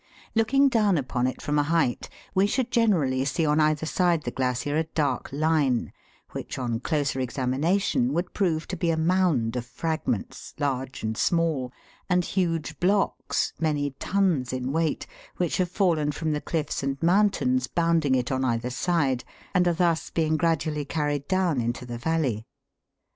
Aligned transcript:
Looking 0.33 0.67
down 0.67 0.97
upon 0.97 1.27
it 1.27 1.43
from 1.43 1.59
a 1.59 1.69
height, 1.69 2.09
we 2.33 2.47
should 2.47 2.71
generally 2.71 3.23
see 3.23 3.45
on 3.45 3.59
either 3.59 3.85
side 3.85 4.23
the 4.23 4.31
glacier 4.31 4.75
a 4.75 4.83
dark 4.85 5.29
line, 5.31 5.93
which, 6.31 6.57
on 6.57 6.79
closer 6.79 7.19
examination, 7.19 8.11
would 8.11 8.33
prove 8.33 8.67
to 8.69 8.75
be 8.75 8.89
a 8.89 8.97
mound 8.97 9.55
of 9.55 9.63
fragments, 9.63 10.55
large 10.57 11.03
and 11.03 11.15
small, 11.15 11.71
and 12.09 12.25
huge 12.25 12.79
blocks, 12.79 13.53
many 13.59 13.91
tons 13.99 14.51
in 14.51 14.71
weight, 14.71 15.05
which 15.37 15.57
have 15.57 15.69
fallen 15.69 16.11
from 16.11 16.31
the 16.31 16.41
cliffs 16.41 16.81
and 16.81 16.97
mountains 17.03 17.67
bounding 17.67 18.15
it 18.15 18.31
on 18.31 18.43
either 18.43 18.71
side, 18.71 19.23
and 19.53 19.67
are 19.67 19.73
thus 19.73 20.09
being 20.09 20.35
gradually 20.35 20.83
carried 20.83 21.27
down 21.27 21.61
into 21.61 21.85
the 21.85 21.99
valley. 21.99 22.47